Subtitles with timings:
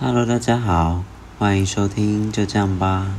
[0.00, 1.02] Hello，大家好，
[1.40, 3.12] 欢迎收听就这样吧。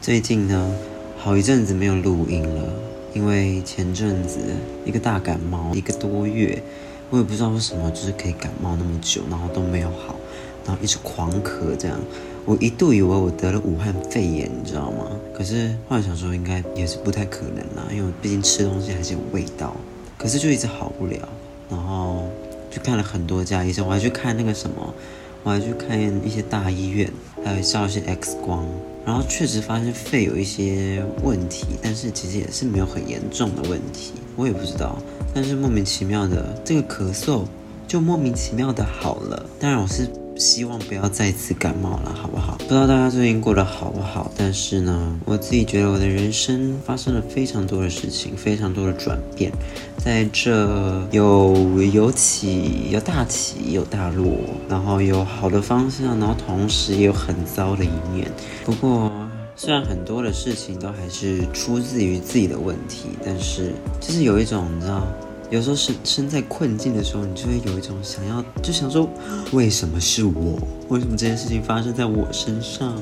[0.00, 0.74] 最近呢，
[1.18, 2.72] 好一阵子没有录音了，
[3.12, 4.40] 因为前阵子
[4.86, 6.62] 一个大感冒，一个多月，
[7.10, 10.16] 我也不知道为什么，就是可以感冒那么久，然后都没有好，
[10.64, 12.00] 然后一直狂咳这样。
[12.46, 15.06] 我一度以为我得了武汉肺炎，你知道吗？
[15.32, 19.76] 可是后来想说，应该也是不太可能啦，因为我毕竟吃东西还是有味道。
[20.18, 21.28] 可是就一直好不了，
[21.70, 22.28] 然后
[22.70, 24.94] 去看了很多家医生，我还去看那个什么，
[25.42, 27.10] 我还去看一些大医院，
[27.44, 28.66] 还有照一些 X 光，
[29.06, 34.98] 然后确实发现肺有一些问题，但是其实也是没有很严重的问题，我也不知道。
[35.32, 37.44] 但是莫名其妙的这个咳嗽
[37.86, 40.06] 就莫名其妙的好了，当然我是。
[40.40, 42.56] 希望不要再次感冒了，好不好？
[42.60, 44.32] 不知道大家最近过得好不好？
[44.38, 49.52] 但是呢，我自己觉得我的人生发生了非常多的事情，非常多的转变，
[49.98, 51.54] 在这有
[51.92, 58.26] 有起有大起有大落，然后有好的方向，然后同时也有很糟的一面。
[58.64, 59.12] 不过，
[59.54, 65.06] 虽然很多的事情都还是出自于自己的问题，但是就是有一种你知道。
[65.50, 69.08] 有时候身身在困境的时候，你就会有一种想要，就想说，
[69.52, 70.56] 为什么是我？
[70.88, 72.94] 为什么这件事情发生在我身上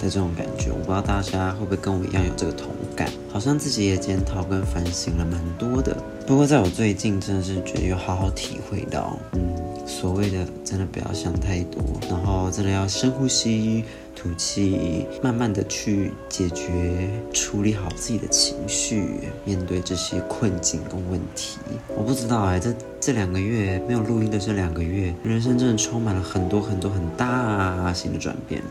[0.00, 0.70] 的这种感觉？
[0.72, 3.08] 我不知道大家会不会跟我一样有这个同感？
[3.30, 5.96] 好像自己也检讨跟反省了蛮多的。
[6.26, 9.40] 不过在我最近，真的是觉得有好好体会到，嗯，
[9.86, 13.84] 所谓的真的不要想太多，然后真的要深呼吸。
[14.16, 21.58] 吐气，慢慢的去解决、处理好自己的情绪，面对这些困境跟问题。
[21.94, 22.72] 我不知道哎，这
[23.04, 28.62] 这两个月没有录音的这两个月，人生真的充满了很多很多很大型的转变，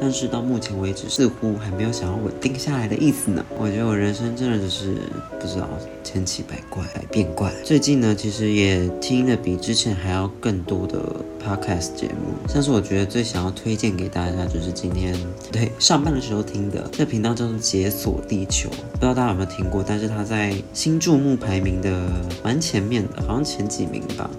[0.00, 3.44] 但是到目前为止，似乎还没有想要稳定下来的意思呢。
[3.58, 4.94] 我觉得我人生真的就是
[5.38, 5.68] 不知道
[6.02, 7.52] 千奇百怪、百变怪。
[7.62, 10.98] 最近呢，其实也听了比之前还要更多的
[11.46, 15.14] podcast 节目，像是我觉得最想要推荐给大家就是今天
[15.50, 19.84] 对上班的时候听的，这频道叫做解锁地球，不知道大家有没有听过？
[19.86, 22.08] 但是它在新注目排名的
[22.42, 24.30] 蛮前面的，好像前几名吧。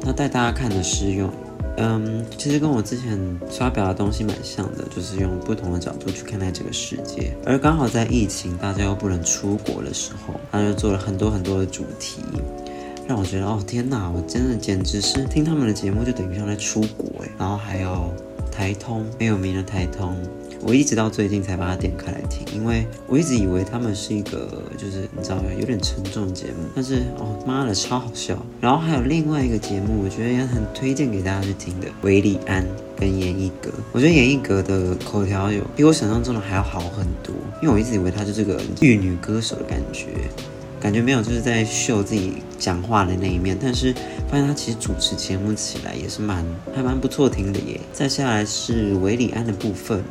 [0.00, 1.30] 那带大家看的是用，
[1.76, 3.18] 嗯，其实跟我之前
[3.50, 7.34] 发表的东西蛮像的，就是用不同的角度去看待这个世界。
[7.44, 12.22] 而刚好在疫情大家又不能出国的时候，他就做了很多很多的主题。
[13.06, 18.10] 让我觉得哦天哪，我真的简直是听他们的节目就等于像在出国哎，然后还有
[18.50, 20.16] 台通很有名的台通，
[20.62, 32.66] 我一直到最近才把它点开来听，因为我一直以为他们是一个就是你知道有点沉重的节目，但是哦妈的超好笑，然后还有另外一个节目，我觉得也很推荐给大家去听的，韦礼安
[32.96, 40.06] 跟严艺格，我觉得严艺格的口条有比我想象中的还要好很多，因为我一直以为她是这个玉女歌手的感觉。
[40.80, 43.92] 感觉没有，就是在秀自己讲话的那一面，但是
[44.26, 46.42] 发现他其实主持节目起来也是蛮
[46.74, 47.78] 还蛮不错听的耶。
[47.92, 50.02] 再下来是韦礼安的部分。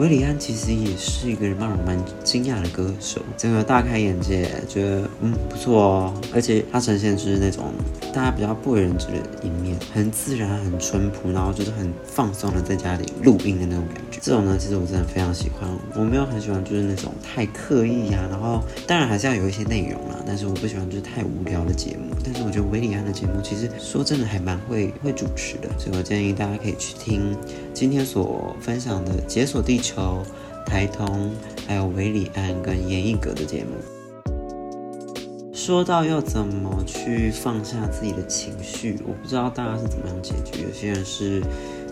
[0.00, 7.70] 韦礼安其实也是一个让我蛮惊讶的歌手，整个大开眼界，觉得嗯不错哦，而且他呈现是那种
[8.10, 9.12] 大家比较不为人知的
[9.42, 14.18] 一面，很自然、很淳朴，然后就是很放松的在家里录音的那种感觉。
[14.22, 15.68] 这种呢，其实我真的非常喜欢。
[15.94, 22.16] 我没有很喜欢就是那种太刻意呀、然后当然还是要有一些内容啦，但是我不喜欢就是太无聊的节目。
[22.24, 27.36] 但是我觉得韦礼安的节目其实说真的还蛮会会主持的，所以我建议大家可以去听
[27.74, 29.88] 今天所分享的《解锁地球》。
[29.90, 30.22] 球
[30.64, 31.32] 台通，
[31.66, 33.70] 还有韦礼安跟严艺格的节目。
[35.52, 40.62] 说到要怎么去放下自己的情绪，我不知道大家是怎么样解决。
[40.62, 41.42] 有些人是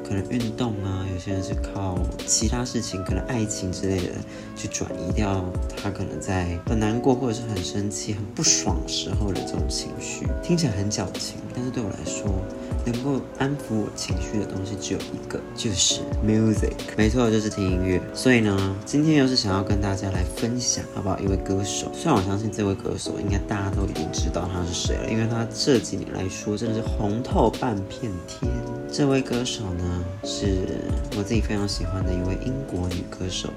[0.07, 4.13] 可能运动啊，有些人是靠其他事情，可能爱情之类的
[4.57, 5.45] 去转移掉
[5.77, 10.27] 他可能在很难过或者是很生气、很不爽时候的这种情绪。
[10.43, 12.31] 听起来很矫情，但是对我来说。
[12.85, 16.73] 能够安抚我情绪的东西只有一个，就是 music。
[16.97, 18.01] 没错，就是听音乐。
[18.15, 21.19] 所以呢，今天又是想要跟大家来分享，好不好？
[21.19, 28.51] 一位歌手，虽然我相信这位歌手应该大家都已经知道他是谁了，因为他这几年来说真的是红透半片天。
[28.91, 30.81] 这位歌手呢，是
[31.17, 33.51] 我自己非常喜欢的一位英国女歌手。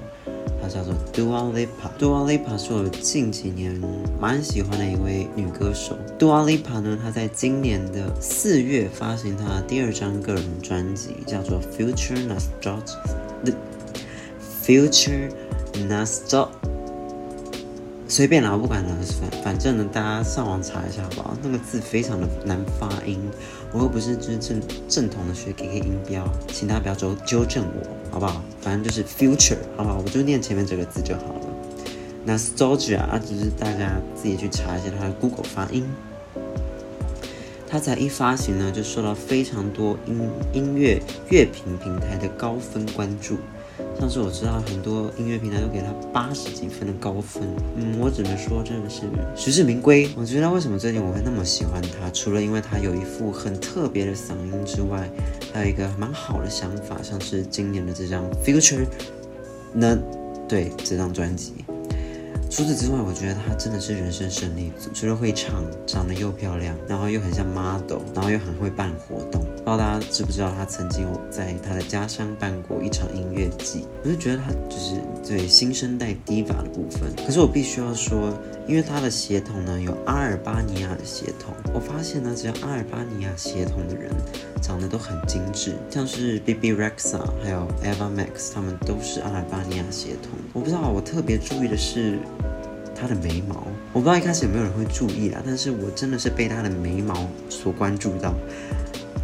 [0.62, 3.78] 她叫做 Dua Lipa，Dua Lipa 是我近几年
[4.20, 5.98] 蛮喜欢的一位女歌手。
[6.16, 13.52] Dua Lipa 呢，她在今年的四月发行她的第二张个人专辑，叫做 Future Nostalgia
[14.64, 15.28] Future
[15.88, 16.48] Nostalgia，
[18.06, 21.36] 随便啦，我不管了，反反正呢，大家上网查一下好不好？
[21.42, 23.18] 那个字非常的难发音。
[23.72, 28.42] 我又不是就是正正统的学 KK 音标，请大家不要纠纠正我，好不好？
[28.60, 30.02] 反正就是 future，好不好？
[30.04, 31.46] 我就念前面这个字就好了。
[32.26, 35.84] Nostalgia 啊，只是大家自己去查一下它的 Google 发音。
[37.66, 40.20] 它才一发行呢，就受到非常多音
[40.52, 43.38] 音乐乐评平台的高分关注。
[43.98, 47.42] 像是我知道很多音乐平台都给他八十几分的高分，
[47.76, 49.02] 嗯，我只能说真的是
[49.36, 50.10] 实至名归。
[50.16, 55.08] 我觉得为什么最近我会那么喜欢他，除了因为他有一副很特别的嗓音之外，
[55.52, 58.84] 还有一个蛮好的想法，像是今年的这张 Future，
[59.72, 59.96] 那
[60.48, 61.64] 对这张专辑。
[62.50, 69.42] 除此之外，我觉得他真的是人生胜利，除了会唱，长得又漂亮，然后又很像 model，然后又很会办活动。
[69.64, 73.86] 不知道大家知不知道，他曾经在他的家乡办过一场音乐季。
[74.02, 77.08] 我就觉得他就是对新生代 diva 的部分。
[77.24, 78.36] 可是我必须要说，
[78.66, 84.10] 因为他的血统呢有阿尔巴尼亚的血统，我发现呢，只要阿尔巴尼亚血统的人
[84.60, 90.32] 长得都很精致，像是 Bebe Rexha 还有 Ava Max，他们都是阿尔巴尼亚血统。
[90.52, 92.18] 我不知道，我特别注意的是。
[92.94, 98.32] 他的眉毛，我不知道一开始有没有人会注意啊，但是我真的是被他的眉毛所关注到。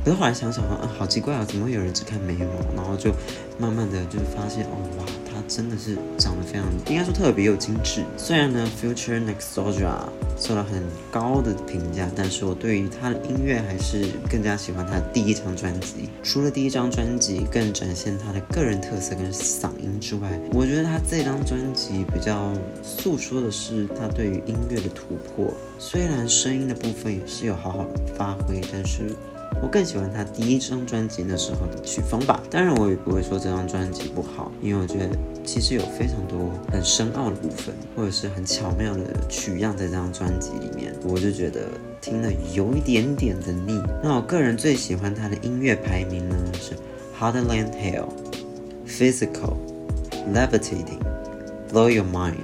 [0.05, 2.75] 可是后来想想，嗯，好奇怪啊，怎么会有人只看眉毛？
[2.75, 3.13] 然后就
[3.59, 8.03] 慢慢的就发现，哦，哇，他真的是长得非常，应该说特别又精致。
[8.17, 9.99] 虽然呢，Future Nostalgia
[10.39, 16.09] 受到很高的评价，但是我对于他的音乐还是更加喜欢他的第一张专辑。
[16.23, 25.53] 除了第一张专辑更展现他的个人特色跟嗓音之外，我觉得他这张专辑比较诉说的是他对于音乐的突破。
[25.79, 27.85] 虽然声音的部分也是有好好
[28.17, 29.15] 发挥，但是。
[29.61, 35.11] 我更喜欢他第一张专辑那时候的曲风吧，当然我也不会说这张专辑不好，因为我觉得
[35.45, 41.63] 其实有非常多很深奥的部分，或者是很巧妙的取样在这张专辑里面，我就觉得
[42.01, 43.83] 听了有一点点的腻。
[44.03, 46.75] 那我个人最喜欢他的音乐排名呢是
[47.19, 48.09] Heartland Hell、
[48.87, 49.57] Physical、
[50.33, 51.01] Levitating、
[51.73, 52.37] Blow Your Mind。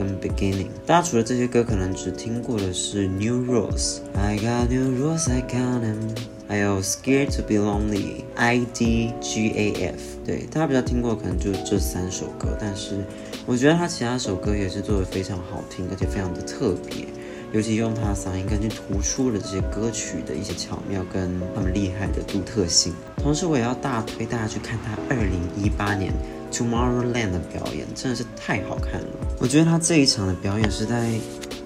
[0.00, 6.16] 跟 Beginning，大家除了这些歌，可能只听过的是 New Rules，I got new rules, I count them，
[6.48, 10.00] 还有 Scared to be lonely，I D G A F。
[10.24, 13.04] 对，大家比较听过可能就这三首歌，但是
[13.44, 17.04] 我觉得他其他首歌也是做得非常好听，而且非常的特别，
[17.52, 22.94] 尤其用他嗓音更去突出了这些歌曲的一些巧妙跟他们厉害的独特性。
[23.18, 26.10] 同时，我也要大推大家去看他二零一八年。
[26.50, 29.06] Tomorrowland 的表演真的是太好看了，
[29.38, 31.12] 我觉得他这一场的表演是在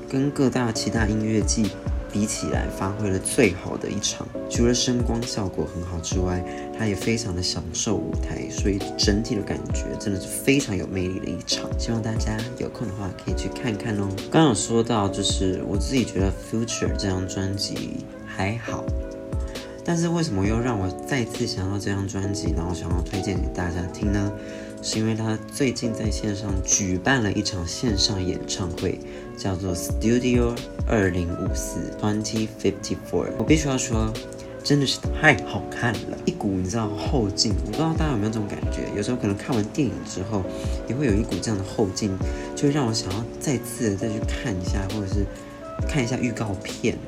[0.09, 1.71] 跟各大其他音乐季
[2.13, 4.27] 比起来发挥了最好的一场。
[4.49, 6.45] 除了声光效果很好之外，
[6.79, 11.69] 他也非常的享受舞台，所以整体的感觉真的是非常有魅力的一场。
[11.79, 14.07] 希望大家有空的话可以去看看哦。
[14.31, 18.85] 刚刚有说到，就是我自己觉得 Future 这张专辑还好。
[19.87, 24.33] 但是为什么又让我再次想到这张专辑，然后想要推荐给大家听呢？
[24.85, 29.01] 是因为他最近在线上举办了一场线上演唱会，
[29.35, 30.55] 叫做 Studio
[30.87, 33.31] 二零五四 Twenty Fifty Four。
[33.39, 34.13] 我必须要说，
[34.63, 38.81] 真的是太好看了，一股你知道后劲，我不知道大家有没有这种感觉？
[38.95, 40.43] 有时候可能看完电影之后，
[40.87, 42.15] 也会有一股这样的后劲，
[42.55, 45.25] 就让我想要再次的再去看一下，或者是
[45.89, 46.99] 看一下预告片。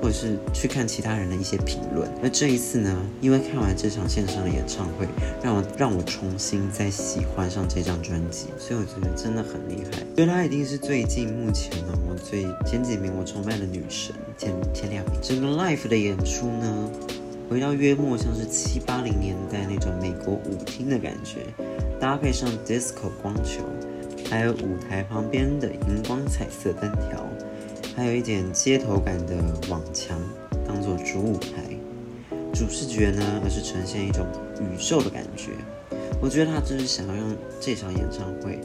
[0.00, 2.08] 或者是去看其他人的一些评论。
[2.22, 5.06] 那这一次呢，因为看完这场线上的演唱会，
[5.42, 10.02] 让我让我重新再喜欢上这张专辑，所以我觉得真的很厉害。
[10.16, 15.20] 因为她一定是最近目前呢，我最前几名我崇拜的女神，前前两名。
[15.22, 16.90] 整个 live 的演出呢，
[17.48, 21.40] 回到约莫像是七八零年代那种美国舞厅的感觉，
[22.00, 23.62] 搭配上 disco 光球，
[24.30, 27.26] 还有舞台旁边的荧光彩色灯条。
[27.96, 29.36] 还有一点街头感的
[29.70, 30.20] 网墙
[30.66, 31.48] 当做主舞台，
[32.52, 34.26] 主视觉呢，而是呈现一种
[34.60, 35.52] 宇宙的感觉。
[36.20, 38.60] 我觉得他就是想要用这场演唱会，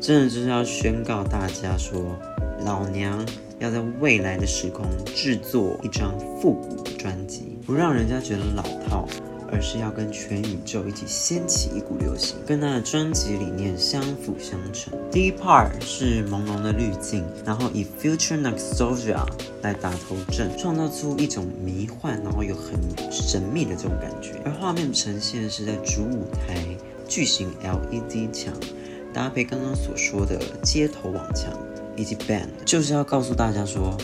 [0.00, 2.16] 真的就是要宣告大家说，
[2.64, 3.22] 老娘
[3.58, 9.06] 要在未来的时空制作一张复古的专辑，不让人家觉得老套。
[9.52, 14.92] 而是要跟全宇宙一起掀起一股流行，跟他的专辑理念相辅相成。
[15.10, 19.26] 第一 part 是朦胧的滤镜，然后以 Future Nostalgia
[19.62, 22.78] 来打头阵，创造出一种迷幻，然后又很
[23.10, 24.34] 神秘的这种感觉。
[24.44, 26.64] 而画面呈现是在主舞台
[27.08, 28.54] 巨型 LED 墙，
[29.12, 31.52] 搭配刚刚所说的街头网墙
[31.96, 33.96] 以及 band，就是要告诉大家说，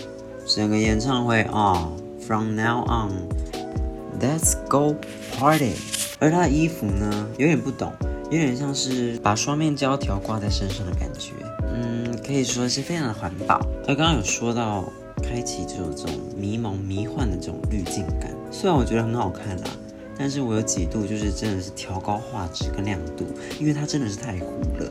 [0.45, 1.93] 整个演唱会啊
[2.27, 4.95] ，From now on，That's go
[5.39, 5.73] party！
[6.19, 7.93] 而他的衣服呢，有点不懂，
[8.25, 11.33] 有点像是把双面胶条挂在身上的感觉。
[11.75, 13.61] 嗯，可以说是非常的环保。
[13.87, 14.91] 他刚刚有说到
[15.23, 19.71] 开启这种这种迷蒙迷幻的这种滤镜感，虽然我觉得很好看啦，
[20.19, 23.27] 但是我有几度就是真的是调高画质跟亮度，
[23.61, 24.91] 因为它真的是太糊了。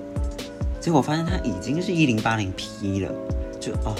[0.79, 3.11] 结果发现它已经是一零八零 P 了，
[3.59, 3.95] 就哦，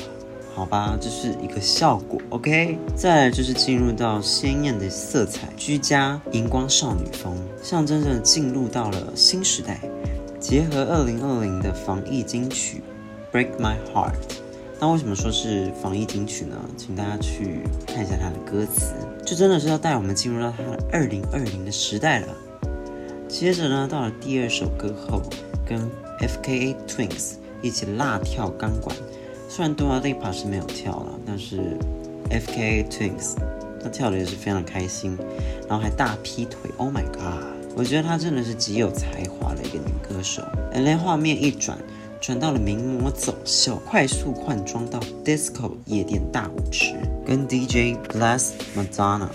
[0.56, 2.78] 好吧，这是一个效果，OK。
[2.96, 9.82] 再来就是进入到鲜艳的色彩，居家荧光少女风，象征着进入到了新时代。
[10.40, 12.82] 结合二零二零的防疫金曲
[13.36, 14.14] 《Break My Heart》，
[14.80, 16.56] 那为什么说是防疫金曲呢？
[16.78, 18.94] 请大家去看一下它的歌词，
[19.26, 22.28] 就真的是要带我们进入到它的二零二零的时代了。
[23.28, 25.22] 接着呢，到了第二首歌后，
[25.68, 25.82] 跟
[26.22, 28.96] FKA Twins 一起辣跳钢管，
[29.56, 31.78] 虽然 Dua Lipa 是没有跳了，但是
[32.30, 33.36] FKA Twigs
[33.82, 35.18] 他跳的也是非常开心，
[35.70, 37.42] 然后还大劈腿，Oh my God！
[37.74, 40.42] 我觉得她真的是极有才华的一个女歌手。
[40.74, 41.78] And then 画面一转，
[42.20, 46.94] 转到了名模走秀，快速换装到 disco 夜店大舞池，
[47.26, 49.30] 跟 DJ Bless Madonna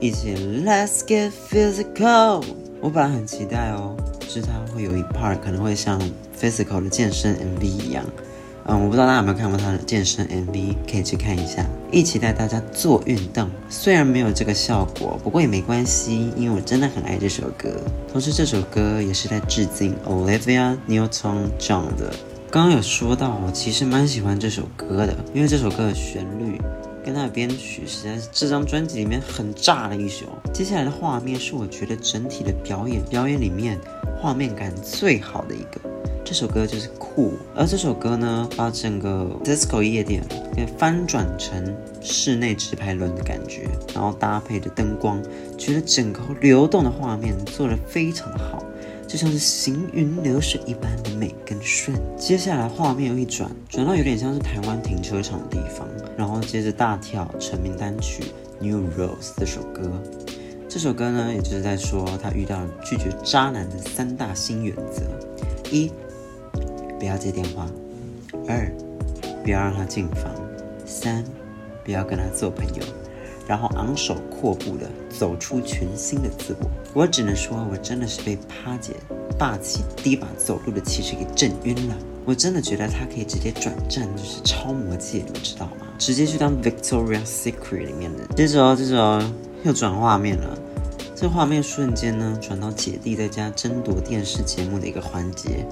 [0.00, 2.42] 一起 Let's get physical。
[2.80, 6.00] 我本来很期待哦，就是他会有一 part 可能会像
[6.40, 8.02] physical 的健身 MV 一样。
[8.66, 11.66] 嗯，我不知道大家有没有看过他的健身 MV，可以去看一下。
[11.90, 17.74] 一起带大家做运动，虽然没有这个效果，不过也没关系，因为我真的很爱这首歌。
[18.10, 22.14] 同时，这首歌也是在致敬 Olivia Newton-John 的。
[22.50, 26.60] 刚刚有说到，我其实蛮喜欢这首歌的，因为这首歌的旋律
[27.04, 30.26] 跟它的编曲实在是这张专辑里面很炸的一首。
[30.52, 33.76] 接下来的画面是我觉得整体的表演，表演里面
[34.20, 35.91] 画面感最好的一个。
[36.32, 40.24] 这首歌就是酷，而这首歌呢，把整个 disco 夜店
[40.56, 41.62] 给翻转成
[42.00, 45.22] 室内直排轮的感觉，然后搭配着灯光，
[45.58, 48.64] 觉得整个流动的画面做得非常好，
[49.06, 51.94] 就像是行云流水一般的美跟顺。
[52.16, 55.86] 接下来画面又一转，转到有点像是台湾停车场的地方，
[56.16, 58.22] 然后接着大跳成名单曲
[58.66, 59.82] 《New Rose》这首歌。
[60.66, 65.02] 这首歌呢，也就是在说他遇到拒绝渣男的三大新原则：
[65.70, 65.92] 一。
[67.02, 67.68] 不要接电话。
[68.46, 68.72] 二，
[69.42, 70.32] 不要让他进房。
[70.86, 71.24] 三，
[71.84, 72.82] 不要跟他做朋友。
[73.44, 76.70] 然后昂首阔步的走出全新的自我。
[76.94, 78.92] 我只能说，我真的是被趴姐
[79.36, 81.98] 霸气第一把走路的气势给震晕了。
[82.24, 85.88] 我真的觉得他可以直接转战，就是超模界，你们知道吗？
[85.98, 88.24] 直接去当 Victoria's Secret 里面的。
[88.36, 89.32] 接着哦，接着哦，
[89.64, 90.56] 又转画面了。
[91.16, 95.66] 这画面瞬间呢，转到姐弟在家争夺电视节目的一个环节。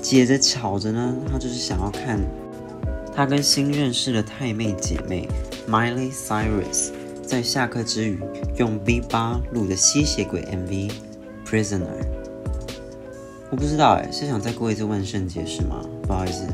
[0.00, 2.18] 姐姐巧着呢，她就是想要看
[3.14, 5.28] 她跟新认识的太妹姐妹
[5.68, 6.90] Miley Cyrus
[7.22, 8.18] 在下课之余
[8.56, 10.90] 用 V8 录的吸血鬼 MV
[11.46, 12.04] Prisoner。
[13.50, 15.84] 我不知道哎，是想再过一次万圣节是吗？
[16.02, 16.46] 不好意思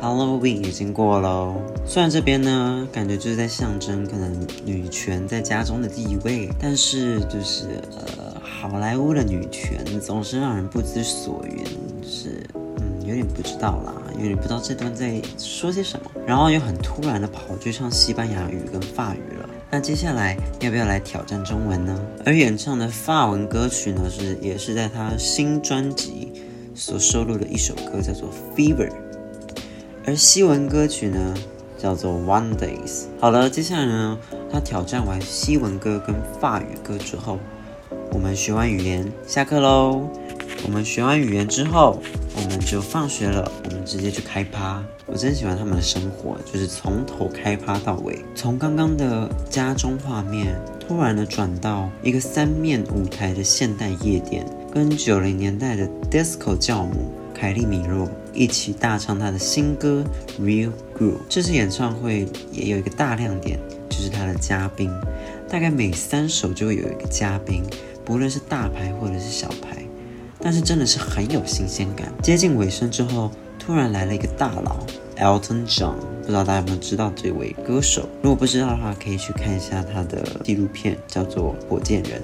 [0.00, 1.54] ，Halloween 已经过喽。
[1.86, 11.64] 虽然这边呢，感觉就是在象征可能女权在家中的地位，但是就是呃，好莱坞的女权总是让人不知所云。
[12.08, 19.48] 是，嗯，有点不知道啦，有点不知道这段在说些什么，然后又很突然的跑去唱西班牙语跟法语了。
[19.70, 22.00] 那接下来要不要来挑战中文呢？
[22.24, 26.32] 而演唱的法文歌曲呢，是也是在他新专辑
[26.74, 28.88] 所收录的一首歌，叫做《Fever》。
[30.06, 31.34] 而西文歌曲呢，
[31.76, 32.86] 叫做《One Days》。
[33.20, 34.18] 好了，接下来呢，
[34.50, 37.38] 他挑战完西文歌跟法语歌之后，
[38.10, 40.08] 我们学完语言，下课喽。
[40.64, 42.00] 我们学完语言之后，
[42.36, 43.50] 我们就放学了。
[43.64, 44.82] 我们直接去开趴。
[45.06, 48.18] 我真喜欢他们的生活，就是从头开趴到尾。
[48.34, 50.54] 从刚刚的家中画面，
[50.86, 60.04] 突然的转到一个三面舞台的现代夜店，跟九零年代的 disco 教母凯莉米洛一起大唱她的新歌
[60.42, 61.12] 《Real Groove》。
[61.28, 64.90] 这次演唱会也有一个大亮点，就是他的嘉宾，
[65.48, 67.62] 大概每三首就会有一个嘉宾，
[68.04, 69.82] 不论是大牌或者是小牌。
[70.40, 72.12] 但是真的是很有新鲜感。
[72.22, 74.76] 接近尾声之后，突然来了一个大佬
[75.16, 75.94] ，Elton John。
[76.22, 78.06] 不知道大家有没有知道这位歌手？
[78.22, 82.20] 如果不知道的话，可以去看一下他的纪录片，叫做《火箭人》。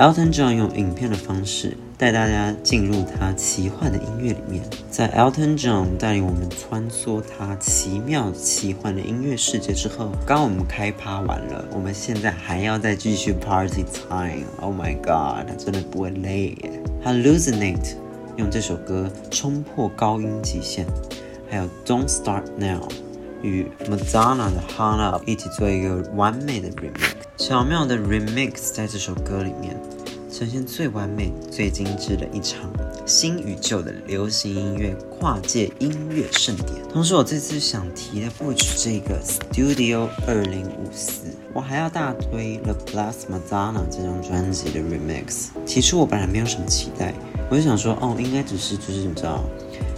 [0.00, 14.44] Elton John 用影片的方式带大家进入他奇幻的音乐里面，在 Elton John 带领我们穿梭他奇妙奇幻的音乐世界之后，刚我们开趴完了，我们现在还要再继续 Party Time。
[14.60, 16.80] Oh my God，他真的不会累耶。
[17.04, 17.96] Hallucinate
[18.36, 20.86] 用这首歌冲破高音极限，
[21.50, 22.88] 还有 Don't Start Now
[23.42, 29.76] 与 Madonna 的 Hung Up 一起做一个完美的 remix，巧妙的 remix 在这首歌里面
[30.38, 32.70] 呈现最完美、最精致的一场
[33.04, 36.80] 新与旧的流行音乐跨界音乐盛典。
[36.92, 45.48] 同时，我这次想提的不止这个 Studio 二零五四，我还要大推 The Blessed Madonna 这张专辑的 remix。
[45.66, 47.12] 起初我本来没有什么期待，
[47.50, 49.42] 我就想说，哦，应该只是就是你知道。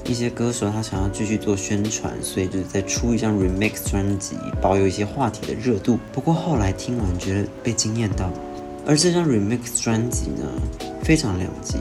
[0.07, 5.99] 一些歌手他想要继续做宣传，所以就是再出一张 remix 专辑，保有一些话题的热度。
[6.11, 8.33] 不过后来听完觉得被惊艳到，
[8.87, 10.45] 而这张 remix 专辑呢，
[11.03, 11.79] 非常两极，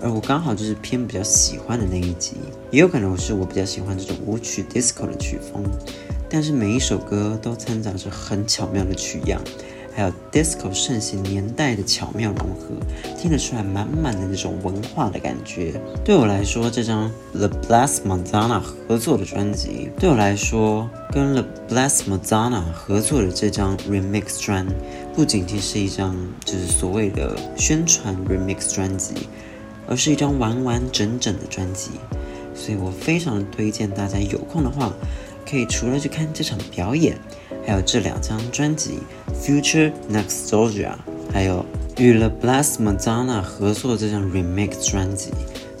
[0.00, 2.36] 而我刚好就是偏比较喜欢的那一集，
[2.70, 5.64] 也有可能是我比较喜欢这种舞曲 disco 的曲风，
[6.28, 9.40] 但是每一首歌都掺杂着很巧妙的曲样。
[9.96, 12.74] 还有 disco 盛行年代的巧妙融合，
[13.16, 15.80] 听得出来满满的那种文化的感觉。
[16.04, 24.66] 对我来说，这张 The Blessed Madonna 合作的专辑，对我来说，跟 The Blessed Madonna 合作的这张 Remix 专，
[25.14, 29.14] 不仅仅是一张就是所谓的宣传 Remix 专辑，
[29.86, 31.92] 而是一张完完整整的专辑。
[32.54, 34.92] 所以我非常推荐大家有空的话，
[35.48, 37.16] 可以除了去看这场表演。
[37.66, 38.98] 还有这两张专辑
[39.42, 40.90] 《Future Nostalgia》，
[41.32, 41.64] 还有
[41.96, 45.30] 与 The Blessed Madonna 合作的这张 Remix 专辑，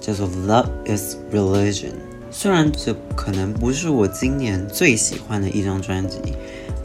[0.00, 1.90] 叫做《Love Is Religion》。
[2.30, 6.18] 虽然这可能不是我今年最喜欢的一张专辑，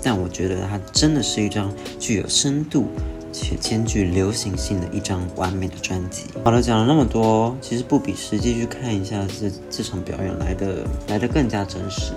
[0.02, 2.88] 但我觉得它真的是一张具有深度
[3.32, 6.24] 且兼具流行性的一张完美的专辑。
[6.44, 12.14] 好了，讲了那么多，其实不比实际去看一下这这场表演来的来的更加真实。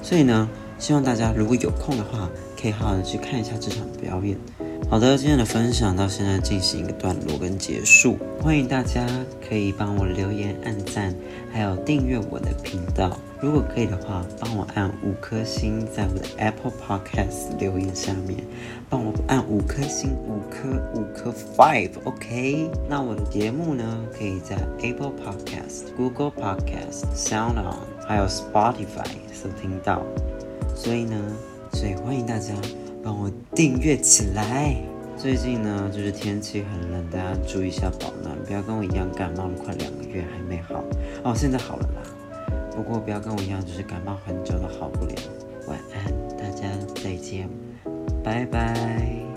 [0.00, 4.38] 所以呢，希望大家如果有空的话，可以好好的去看一下这场表演。
[4.90, 8.16] 好的，今天的分享到现在进行一个段落跟结束。
[8.40, 9.06] 欢迎大家
[9.48, 11.12] 可以帮我留言、按赞，
[11.52, 13.18] 还有订阅我的频道。
[13.44, 18.42] 如果可以的话，帮我按五颗星，在我的 Apple Podcast 留言下面，
[18.88, 22.70] 帮我按五颗星，五颗五颗 five，OK？
[22.88, 27.76] 那我的节目呢，可以在 Apple Podcast、Google Podcast、Sound On，
[28.08, 30.02] 还有 Spotify 收听到。
[30.74, 31.20] 所以呢，
[31.74, 32.54] 所以欢迎大家
[33.02, 34.74] 帮我订阅起来。
[35.18, 40.82] 最近呢，就是天气很冷，大家注意一下保暖，不要跟我一样感冒了快两个月还没好。
[41.22, 42.03] 哦，现在好了啦。
[42.74, 45.14] 不过不要跟我一样，就是感冒很久都好不了。
[45.66, 46.68] 晚安，大家
[47.02, 47.48] 再见，
[48.22, 49.33] 拜拜。